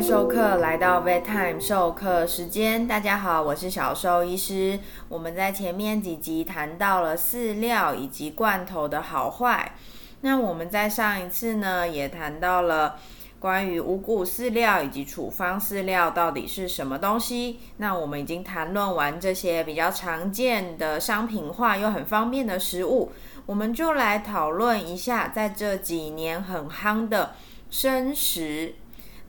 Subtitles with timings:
[0.00, 4.78] 授课来到 Vet Time 授课时间，大家好，我是小兽医师。
[5.08, 9.72] 我们在前面几集谈到了饲料以及罐头的好坏，
[10.20, 12.96] 那我们在上一次呢也谈到了
[13.40, 17.58] 关于五谷饲料以及处方饲料到底是什么东西。
[17.78, 23.10] 那我们已经谈论完这些比较常见的商品化又很方便的食物，
[23.46, 27.34] 我们就来讨论一下在这几年很夯的
[27.68, 28.74] 生食。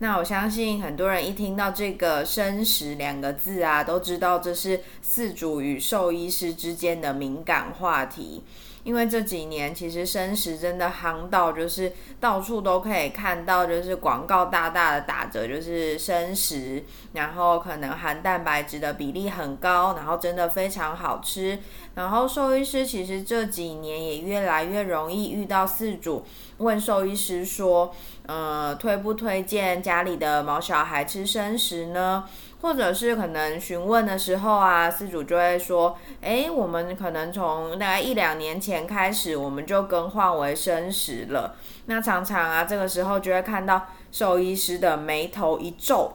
[0.02, 8.42] 那我相信很多人一听到这个“生食”两个字啊，都知道这是饲主与兽医师之间的敏感话题。
[8.84, 16.84] 因为这几年其实生食真的夯到，就是到处都可以看到，就是广告大大的打折，就是生食，
[17.14, 21.60] 然后可能含蛋白质的比例很高，然后真的非常好吃。
[21.96, 26.26] 然后兽医师其实这几年也越来越容易遇到饲主
[26.58, 27.94] 问兽医师说，
[28.26, 32.24] 呃，推不推荐家里的毛小孩吃生食呢？
[32.62, 41.56] 或者是可能询问的时候啊，饲主就会说，哎，我们可能从大概一两年前开始，我们就更换为生食了。
[41.86, 46.14] 那常常啊，这个时候就会看到兽医师的眉头一皱。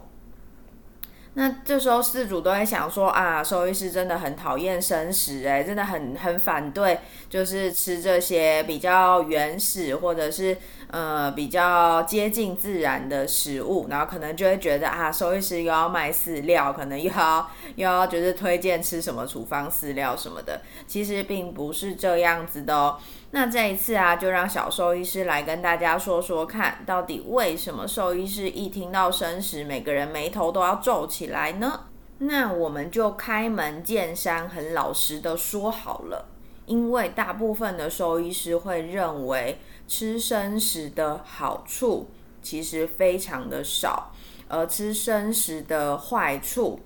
[1.37, 10.57] 那这时候饲主都会想说啊，兽医师真的很讨厌生食，哎，真的很很反对，就是吃这些比较原始或者是
[10.93, 22.97] 呃比较接近自然的食物，然后可能就会觉得啊，兽医师又要卖饲料，可能又要又要就是推荐吃什么处方饲料什么的，其实并不是这样子的哦。
[23.35, 31.87] 那这一次啊，就让小兽医师来跟大家说说看，到底为什么兽医师一听到生食，每个人眉头都要皱起来呢？
[32.19, 36.27] 那我们就开门见山，很老实的说好了，
[36.67, 42.09] 因为大部分的兽医师会认为吃生食的好处
[42.41, 44.12] 其实非常的少，
[44.47, 46.79] 而吃生食的坏处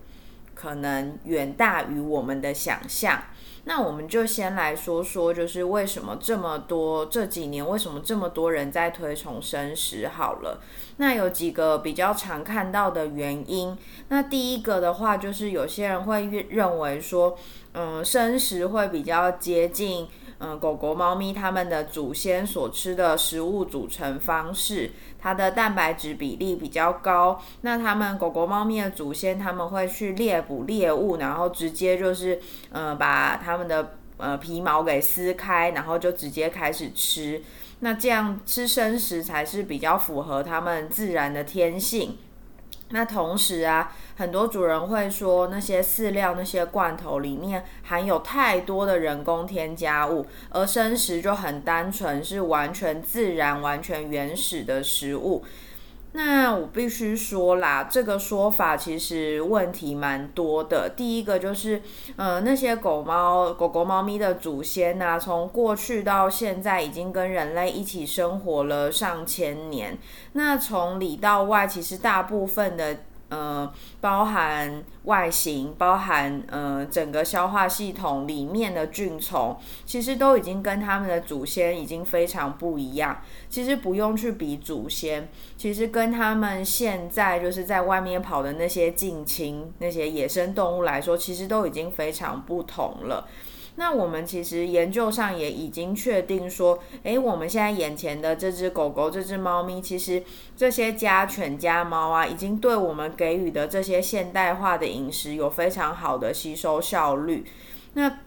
[0.54, 3.22] 可能远大于我们的想象。
[3.68, 10.62] 那我们就先来说说，就是为什么这么多这几年为什么这么多人在推崇生食好了。
[10.96, 13.76] 那有几个比较常看到的原因。
[14.08, 17.36] 那第一个的话，就是有些人会认为说，
[17.74, 20.08] 嗯，生食会比较接近。
[20.40, 27.42] 嗯，狗狗、猫咪它们的祖先所吃的食物组成方式，它的蛋白质比例比较高。
[27.62, 32.40] 那它们狗狗、猫咪的祖先，他们会去猎捕猎物，然后直接就是，
[32.70, 37.42] 呃，把它们的呃皮毛给撕开，然后就直接开始吃。
[37.80, 42.16] 那这样吃生食才是比较符合它们自然的天性。
[42.90, 55.44] 那同时啊，很多主人会说，那些饲料、那些罐头里面含有太多的人工添加物，而生食就很单纯，是完全自然、完全原始的食物。
[56.12, 60.88] 那我必须说啦，这个说法其实问题蛮多的。
[60.96, 61.82] 第一个就是，
[62.16, 69.98] 呃，那些狗猫、狗狗、猫咪的祖先呐，从过去到现在已经跟人类一起生活了上千年。
[70.32, 72.98] 那从里到外，其实大部分的。
[73.28, 83.20] 呃，包含外形，包含呃整个消化系统里面的菌虫，其实都已经跟他们的祖先已经非常不一样。
[83.50, 93.28] 其实不用去比祖先，其实跟他们现在就是在外面跑的那些近亲、那些野生动物来说，其实都已经非常不同了。
[93.78, 100.20] 那我们其实研究上也已经确定说，诶，我们现在眼前的这只狗狗、这只猫咪，其实
[100.56, 107.44] 这些家犬家猫啊，已经对我们给予的这些现代化的饮食有非常好的吸收效率。
[107.94, 108.18] 那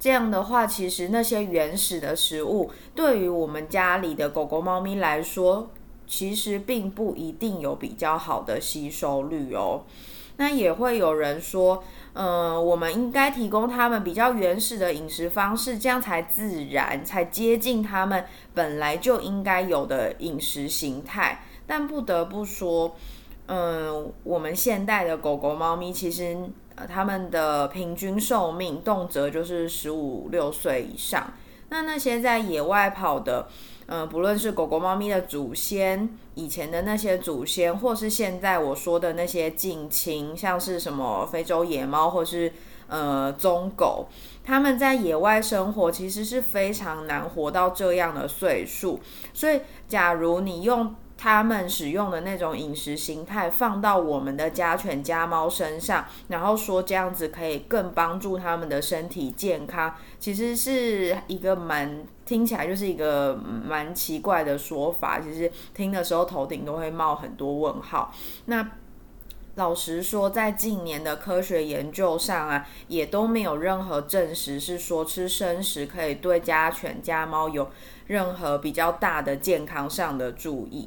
[0.00, 5.68] 这样的话，其实那些原始的食物，对于我们家里的狗狗、猫咪来说，
[6.06, 9.82] 其实并不一定有比较好的吸收率哦。
[10.36, 11.84] 那也会有人说。
[12.18, 18.24] 嗯，我们应该提供他们比较原始的饮食方式，这样才自然，才接近他们
[18.54, 21.42] 本来就应该有的饮食形态。
[21.66, 22.96] 但不得不说，
[23.48, 26.34] 嗯，我们现代的狗狗、猫咪，其实
[26.74, 31.34] 呃，他们的平均寿命动辄就是十五六岁以上。
[31.68, 33.46] 那那些在野外跑的。
[33.88, 42.52] 嗯，不论是狗狗、猫咪的祖先，以前的那些祖先，或是现在我说的那些近亲，像是什么非洲野猫，或是
[42.88, 44.08] 呃棕狗，
[44.44, 49.00] 他们在野外生活其实是非常难活到这样的岁数。
[49.32, 65.18] 所以，假如你用他们使用的那种饮食形态放到我们的家犬家猫身上，然后说这样子可以更帮助他们的身体健康，其实是一个蛮听起来就是一个蛮奇怪的说法。
[65.18, 68.12] 其实听的时候头顶都会冒很多问号。
[68.44, 68.72] 那
[69.54, 77.70] 老实说，在近年的科学研究上啊，也都没有任何证实是说吃生食可以对家犬家猫有
[78.06, 80.86] 任何比较大的健康上的注意。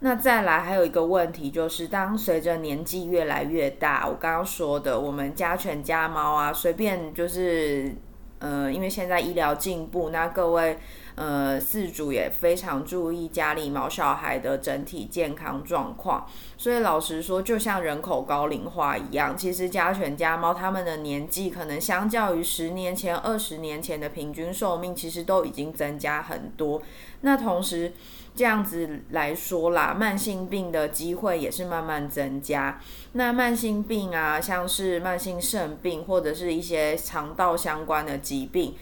[0.00, 7.94] 那再来还有一个问题，就是当随着年纪越来越大，我刚刚说的，我们家犬家猫啊，随便就是，
[8.40, 10.78] 呃，因为现在医疗进步，那各位
[11.14, 16.26] 呃饲主也非常注意家里毛小孩的整体健康状况，
[16.56, 26.80] 所以老实说，就像人口高龄化一样，其实家犬家猫它们的年纪可能相较于十年前、二十年前的平均寿命，其实都已经增加很多。
[27.20, 27.92] 那同时，
[28.32, 32.80] 这样子来说啦，慢性病的机会也是慢慢增加。
[33.12, 38.76] 那慢性病啊，像是慢性肾病或者是一些肠道相关的疾病，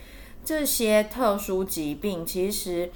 [0.44, 2.90] 这些特殊疾病，其实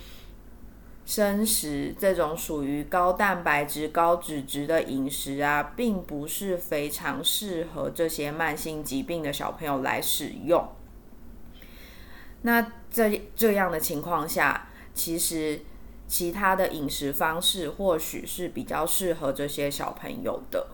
[1.05, 10.69] 生食这种属于高蛋白质、高脂质的饮食啊，并不是非常适合这些慢性疾病的小朋友来使用。
[12.43, 15.63] 那这这样的情况下，其实。
[16.13, 20.67] 其他的饮食方式或许是比较适合这些小朋友的。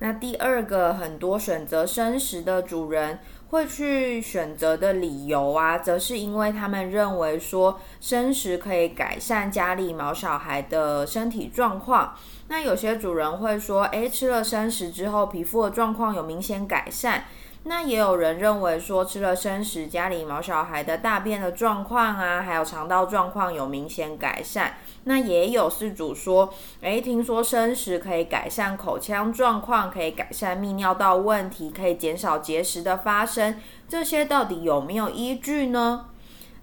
[0.00, 3.18] 那第二个，很多选择生食的主人
[3.48, 12.14] 会去选择的理由啊，则是因为他们认为说生食可以改善家里毛小孩的身体状况。
[12.48, 17.24] 那有些主人会说，诶，吃了生食之后，皮肤的状况有明显改善。
[17.68, 24.74] 那也有人认为说，吃了生食，家里毛小孩的大便的状况啊，还有肠道状况有明显改善。
[25.02, 33.60] 那也有饲主说，诶，听说生食可以改善口腔状况，可以改善泌尿道问题，可以减少结石的发生。
[33.88, 36.06] 这些到底有没有依据呢？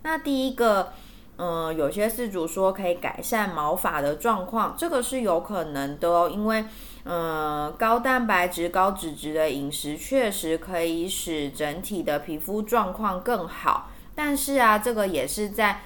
[0.04, 0.94] 那第一个。
[1.38, 6.30] 嗯，有些饲主说可以改善毛发的状况，这个是有可能的哦。
[6.32, 6.64] 因为，
[7.06, 13.90] 嗯，高蛋白质、高脂质的饮食确实可以使整体的皮肤状况更好。
[14.14, 15.82] 但是啊，这个也是在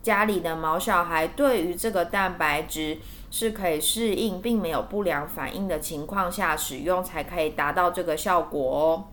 [0.00, 2.98] 家里的毛小孩对于这个蛋白质
[3.32, 9.04] 是可以适应，并没有不良反应的情况下使用，才可以达到这个效果哦。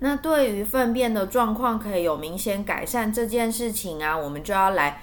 [0.00, 5.02] 那对于粪便的状况可以有明显改善这件事情啊，我们就要来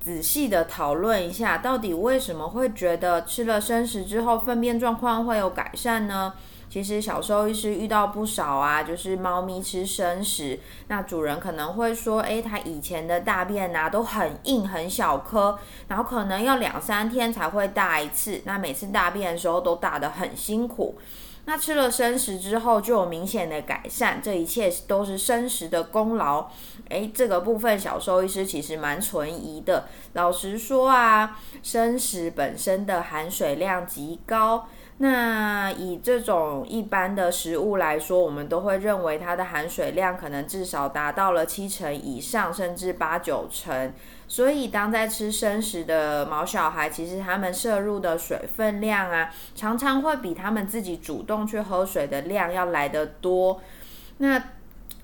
[0.00, 6.32] 仔细的讨论一下，到底为什么会觉得吃了生食之后粪便状况会有改善呢？
[6.70, 10.58] 其实小时候医师遇到不少啊，就是猫咪吃生食，
[10.88, 15.58] 那主人可能会说，诶，它以前的大便呐都很硬很小颗，
[15.88, 20.96] 然后可能要两三天才会大一次，那每次大便的时候都大得很辛苦。
[21.44, 26.48] 那吃了生食之后就有明显的改善，这一切都是生食的功劳。
[26.88, 29.88] 诶，这个部分小兽医师其实蛮存疑的。
[30.12, 34.68] 老实说啊，生食本身的含水量极高。
[35.02, 43.92] 那以这种一般的食物来说，我们都会认为它的含水量可能至少达到了七成以上，甚至八九成。
[44.28, 53.60] 所以，当在吃生食的毛小孩，其实他们摄入的水分量啊，常常会比他们自己主动去喝水的量要来得多。
[54.18, 54.40] 那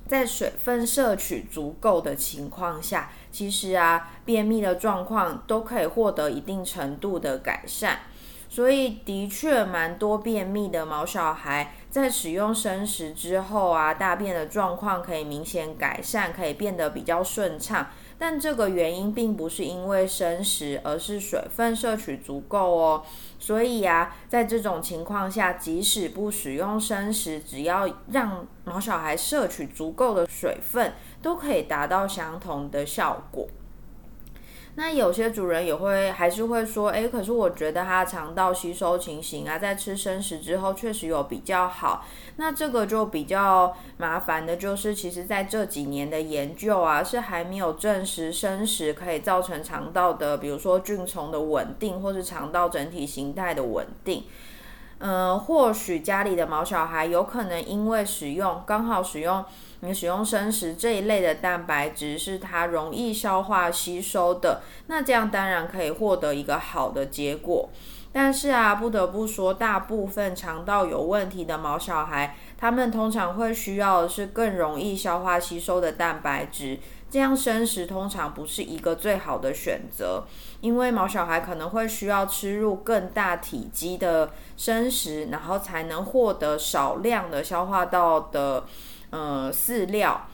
[0.07, 7.99] 在水分摄取足够的情况下，其实啊，便秘的状况都可以获得一定程度的改善。
[8.49, 17.89] 所以的确蛮多便秘的毛小孩在使用生食之后啊，大便的状况可以明显改善，可以变得比较顺畅。
[18.19, 23.03] 但这个原因并不是因为生食，而是水分摄取足够哦。
[23.39, 33.47] 所以啊，在这种情况下，即使不使用生食，只要让毛小孩摄取足够的水分，都可以达到相同的效果。
[34.79, 42.05] 那有些主人也会还是会说，诶，可是我觉得它肠道吸收情形啊，在吃生食之后确实有比较好。
[42.37, 54.23] 那这个就比较麻烦的，就是其实在这几年的研究啊，是还没有证实生食可以造成肠道的，比如说菌虫的稳定，或是肠道整体形态的稳定。
[55.01, 59.45] 嗯，或许家里的毛小孩有可能因为使用刚好使用
[59.81, 67.69] 你使用生食这一类的蛋白质是它容易消化吸收的，那这样当然可以获得一个好的结果。
[68.11, 76.79] 但是啊，不得不说，大部分肠道有问题的毛小孩，他们通常会需要的是更容易消化吸收的蛋白质。
[77.11, 80.25] 这样生食通常不是一个最好的选择，
[80.61, 88.65] 因为毛小孩可能会需要吃入更大体积的生食，然后才能获得少量的消化道的
[89.11, 90.27] 呃饲料。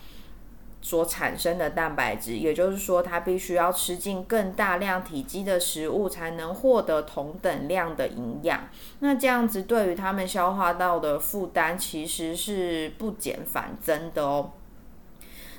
[0.86, 8.68] 所产生的蛋白质，也就是说，它必须要吃进更大量体积的食物，才能获得同等量的营养。
[8.98, 14.50] 那这样子对于它们消化道的负担，其实是不减反增的哦。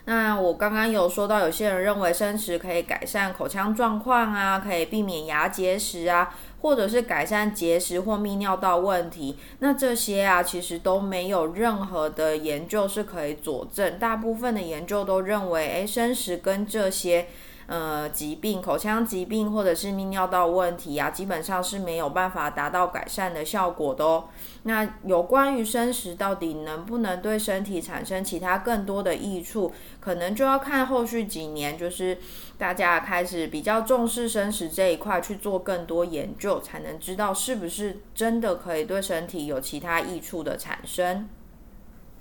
[0.05, 9.37] 那我刚刚有说到，有些人认为生食可以改善口腔状况啊，可以避免牙结石啊，或者是改善结石或泌尿道问题。
[9.59, 13.97] 那这些啊，其实都没有任何的研究是可以佐证。
[13.97, 17.27] 大部分的研究都认为，诶，生食跟这些。
[17.67, 24.25] 呃，疾病、口腔疾病或者是泌尿道问题啊，基本上是没有办法达到改善的效果的哦。
[24.63, 32.19] 那有关于生食到底能不能对身体产生其他更多的益处，可能就要看后续几年，就是
[32.57, 41.27] 大家开始比较重视生食这一块去做更多研究，才能知道是不是真的可以对身体有其他益处的产生。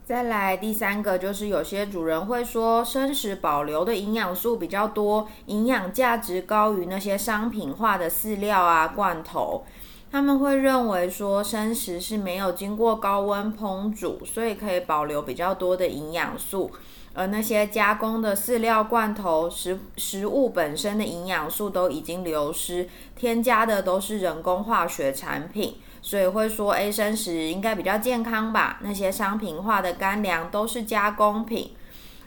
[0.04, 9.64] 再来第三个，就是有些主人会说，生食保留的营养素比较多，营养价值高于那些商品化的饲料啊、罐头。
[10.12, 16.70] 他们会认为说，生食是没有经过高温烹煮，所以可以保留比较多的营养素。
[17.14, 25.76] 而那些加工的饲料、罐头、食食物本身的营养素都已经流失，添加的都是人工化学产品。
[26.06, 28.78] 所以会说，A 生食应该比较健康吧？
[28.82, 31.74] 那些商品化的干粮都是加工品。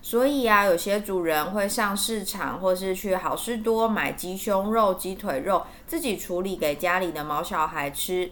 [0.01, 8.31] 所以啊，有些主人会上市场，或是去好事多买鸡胸肉、鸡腿肉，自己处理给家里的毛小孩吃。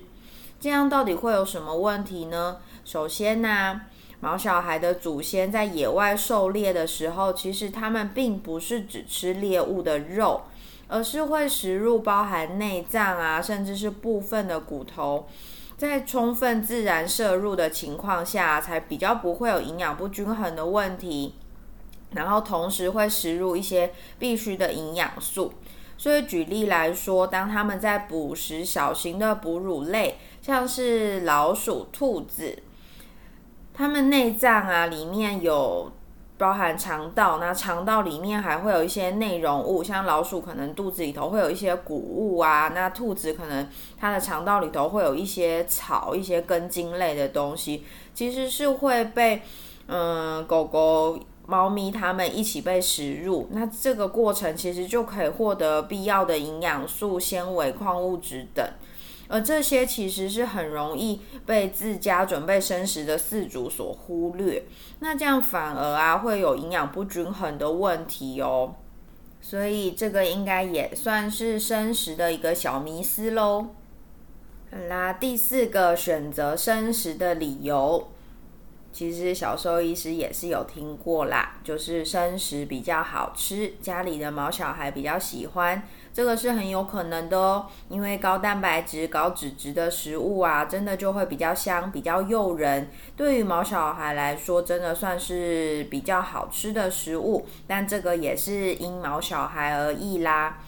[0.59, 2.57] 这样到底会有什么问题呢？
[2.83, 3.81] 首先呢，
[4.21, 10.41] 毛小孩的祖先在野外狩猎的时候，其实他们并不是只吃猎物的肉。
[10.87, 15.27] 而是会食入包含内脏啊，甚至是部分的骨头，
[15.77, 21.35] 在充分自然摄入的情况下，才比较不会有营养不均衡的问题。
[22.11, 25.53] 然后同时会食入一些必须的营养素。
[25.97, 32.61] 所以举例来说，当他们在捕食小型的哺乳类，像是老鼠、兔子，
[33.73, 35.91] 它们内脏啊里面有。
[36.37, 43.65] 包含肠道，那肠道里面还会有一些内容物，像老鼠可能肚子里头会有一些谷物啊，那兔子可能
[43.97, 49.41] 它的肠道里头会有一些草、一些根茎类的东西，其实是会被
[49.87, 58.65] 嗯狗狗、猫咪它们一起被食入，那这个过程其实就可以获得必要的营养素、纤维、矿物质等。
[59.27, 64.63] 而这些其实是很容易被自家准备生食的饲主所忽略，
[64.99, 68.75] 那这样反而啊会有营养不均衡的问题哦。
[69.41, 73.67] 所以这个应该也算是生食的一个小迷思喽。
[74.71, 78.07] 好啦，第四个选择生食的理由。
[78.95, 85.83] 其实小兽医师也是有听过啦，就是生食比较好吃，家里的毛小孩比较喜欢，
[86.13, 87.65] 这个是很有可能的哦。
[87.89, 92.89] 因为高蛋白质、高脂质的食物啊，真的就会比较香、比较诱人。
[93.17, 97.45] 对于毛小孩来说，真的算是比较好吃的食物。
[97.67, 100.59] 但这个也是因毛小孩而异啦。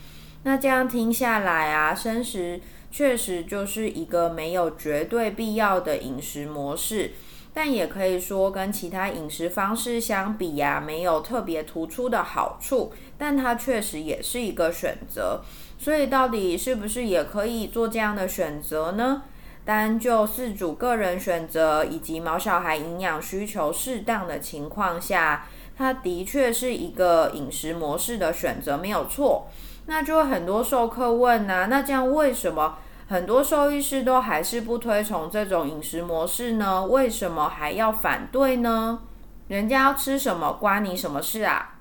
[0.44, 2.60] 那这样听下来啊，生食
[2.92, 7.12] 确实就是一个没有绝对必要的饮食模式。
[7.58, 15.42] 但也可以说，跟其他饮食方式相比呀，没有特别突出的好处，但它确实也是一个选择。
[15.80, 19.24] 所以，到底是不是也可以做这样的选择呢？
[19.66, 29.48] 单就饲主个人选择以及毛小孩营养需求适当的情况下，它的确是一个饮食模式的选择，没有错。
[29.88, 32.78] 那就很多授课问啊，那这样为什么？
[33.08, 36.86] 很多兽医师都还是不推崇这种饮食模式呢？
[36.86, 39.00] 为什么还要反对呢？
[39.48, 41.76] 人家要吃什么关你什么事啊？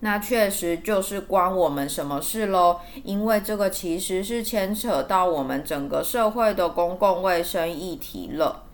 [0.00, 8.64] 那确实就是关我们什么事喽，因为这个其实是牵扯到我们整个社会的公共卫生议题了。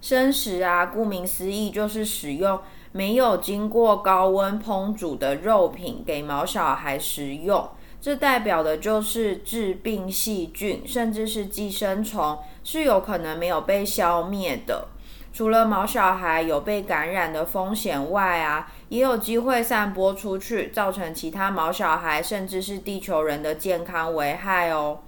[0.00, 2.60] 生食啊，顾名思义就是使用
[2.92, 7.68] 没有经过高温烹煮的肉品给毛小孩食用。
[8.02, 14.88] 这代表的就是致病细菌，甚至是寄生虫是有可能没有被消灭的。
[15.32, 24.98] 除了毛小孩有被感染的风险外啊，也有机会散播出去，造成其他毛小孩甚至是地球人的健康危害哦。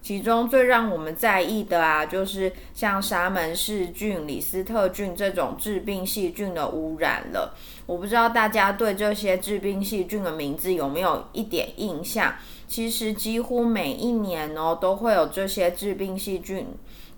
[0.00, 7.54] 其中最让我们在意的啊，就是像沙门氏菌、李斯特菌这种致病细菌的污染了。
[7.90, 12.36] 我不知道大家对这些致病细菌的名字有没有一点印象？
[12.68, 16.68] 其实几乎每一年哦，都会有这些致病细菌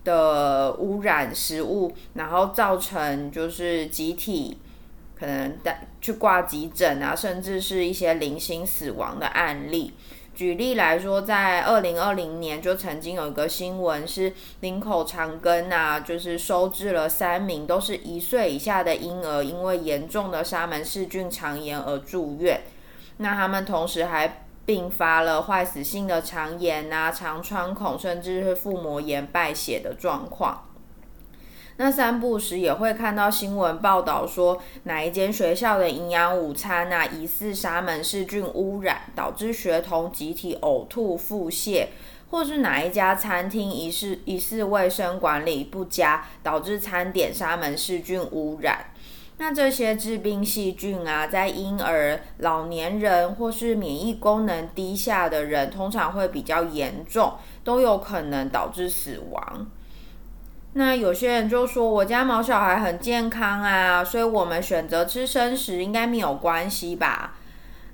[0.03, 4.57] 的污染食物，然后造成就是集体
[5.15, 9.93] 可能带去挂急诊啊，甚至是一些零星死亡的案例。
[10.35, 22.63] 举例来说，在二零二零年就曾经有一个新闻，是林口长庚啊，就是收治了三名都是一岁以下的婴儿，因为严重的沙门氏菌肠炎而住院。
[23.19, 30.67] 那他们同时还并发了坏死性的肠炎啊、肠穿孔，甚至是腹膜炎败血的状况。
[31.85, 41.89] 那三不时也会看到新闻报道说，哪一间学校的营养午餐啊，疑似沙门氏菌污染，导致学童集体呕吐、腹泻，
[42.31, 48.85] 或是哪一家餐厅疑似疑似卫生管理不佳，导致餐点沙门氏菌污染。
[49.39, 57.33] 那这些致病细菌啊，在婴儿、老年人或是免疫功能低下的人，通常会比较严重，
[57.65, 59.67] 都有可能导致死亡。
[60.75, 67.35] 那有些人就说我家毛小孩很健康啊，所以我们选择吃生食应该没有关系吧？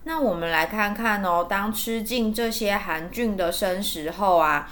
[0.05, 4.71] 那我们来看看哦，当吃进这些含菌的生食后啊，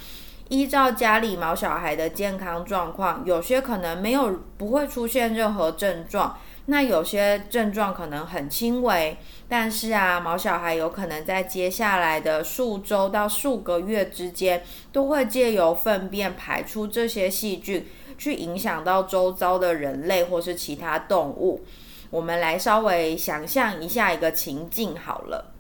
[0.49, 9.17] 依照家里毛小孩的健康状况，有些可能没有不会出现任何症状，那有些症状可能很轻微，
[9.49, 17.87] 但是啊，毛小孩有可能在接下来的数周到数个月之间，都会借由粪便排出这些细菌。
[18.19, 21.63] 去影响到周遭的人类或是其他动物，
[22.09, 25.53] 我们来稍微想象一下一个情境好了。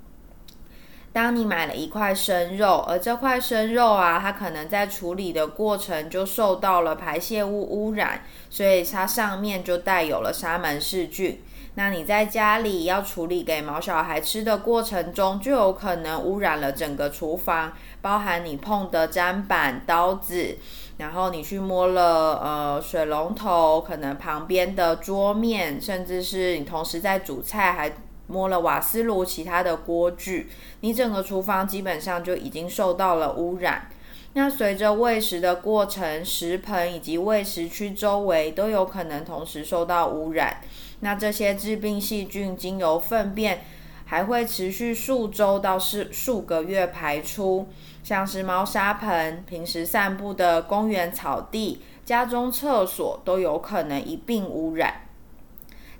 [1.16, 8.20] 当你买了一块生肉，而这块生肉啊，它可能在处理的过程就受到了排泄物污染，
[8.50, 11.40] 所以它上面就带有了沙门氏菌。
[11.76, 20.58] 那你在家里要处理给毛小孩吃的过程中，就有可能污染了整个厨房，包含你碰的砧板、刀子，
[20.98, 27.90] 然后你去摸了呃水龙头，可能旁边的桌面，甚至是你同时在煮菜还
[28.26, 30.48] 摸了瓦斯炉其他的锅具，
[30.80, 33.88] 你整个厨房基本上就已经受到了污染。
[34.34, 40.58] 那随着喂食的过程，食盆以及喂食区周围都有可能同时受到污染。
[41.00, 43.62] 那这些致病细菌经由粪便，
[44.04, 47.68] 还会持续数周到数数个月排出，
[48.02, 55.05] 像是猫砂盆、平时散步的公园草地、家中厕所都有可能一并污染。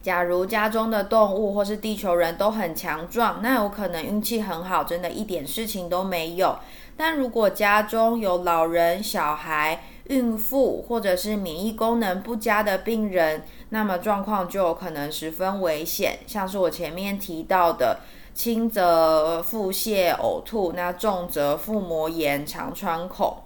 [0.06, 6.56] 假如家中的动物或是地球人都很强壮，那有可能运气很好，真的一点事情都没有。
[6.96, 16.20] 但如果家中有老人、小孩，孕妇或者是免疫功能不佳的病人，那么状况就有可能十分危险。
[16.24, 17.98] 像是我前面提到的，
[18.32, 23.38] 轻则腹泻、呕吐，那重则腹膜炎、肠穿孔。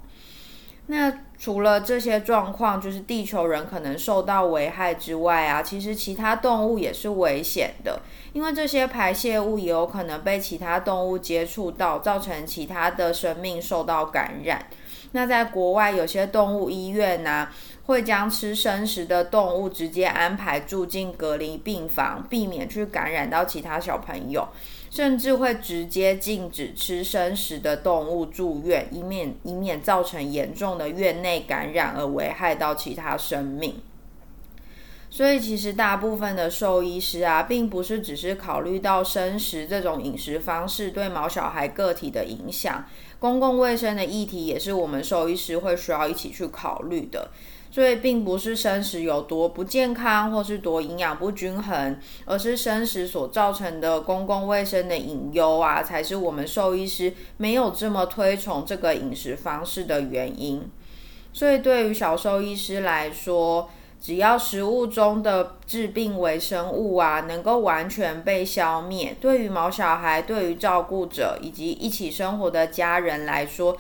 [0.89, 8.03] 那除了这些状况，就是地球人可能受到危害之外啊，其实其他动物也是危险的，
[8.35, 14.67] 因为这些排泄物也有可能被其他动物接触到，造成其他的生命受到感染。
[15.13, 17.49] 那在国外，有些动物医院呢，
[17.87, 24.47] 会将吃生食的动物直接安排住进隔离病房，避免去感染到其他小朋友，
[24.91, 33.77] 甚至会直接禁止吃生食的动物住院，以免以免造成严重的院内感染而危害到其他生命。
[35.09, 42.85] 所以，其实大部分的兽医师啊，并不是只是考虑到生食这种饮食方式对毛小孩个体的影响，
[43.19, 47.31] 公共卫生的议题也是我们兽医师会需要一起去考虑的。
[47.71, 60.69] 所以，并不是生食有多不健康，或是多营养不均衡，而是生食所造成的公共卫生的隐忧啊，才是我们兽医师没有这么推崇这个饮食方式的原因。
[61.33, 73.77] 所以，对于小兽医师来说，只要食物中的致病微生物啊，能够完全被消灭，对于毛小孩、对于照顾者以及一起生活的家人来说，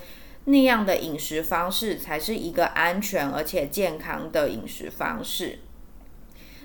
[0.50, 5.60] 那样的饮食方式才是一个安全而且健康的饮食方式。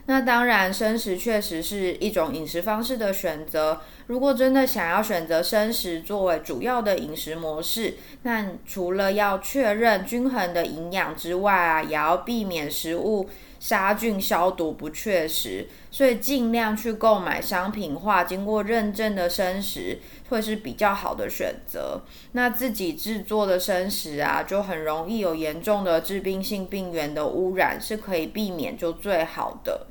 [0.08, 3.82] 那当然，生食确实是一种饮食方式的选择。
[4.08, 13.30] 如果真的想要选择生食作为主要的饮食模式，那除了要确认均衡的营养之外啊，也要避免食物。
[13.58, 19.98] 杀菌消毒不确实，所以尽量去购买商品化、经过认证的生食，
[20.30, 22.02] 会是比较好的选择。
[22.34, 29.88] 那自己制作的生食啊，就很容易有严重的致病性病原的污染，是可以避免就最好的。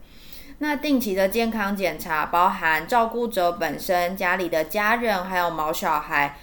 [0.65, 6.39] 那定期的健康检查，包含照顾者本身、家里的家人，还有毛小孩。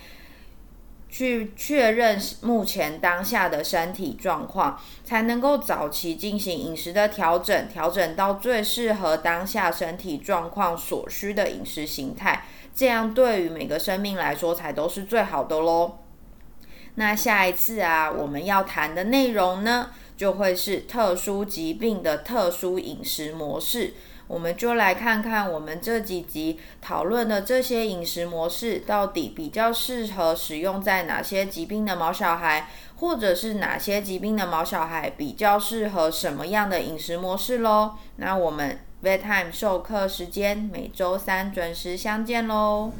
[1.09, 15.97] 去确认目前当下的身体状况，才能够早期进行饮食的调整，调整到最适合当下身体状况所需的饮食形态，这样对于每个生命来说才都是最好的喽。
[16.93, 23.95] 那下一次啊，我们要谈的内容呢，就会是特殊疾病的特殊饮食模式。
[24.31, 37.95] 我们就来看看我们这几集讨论的这些饮食模式，到底比较适合使用在哪些疾病的毛小孩，或者是哪些疾病的毛小孩比较适合什么样的饮食模式喽？
[38.15, 42.93] 那我们 bedtime 授课时间每周三准时相见喽。